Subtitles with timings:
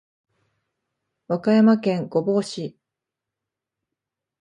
[1.27, 2.75] 和歌山県御坊市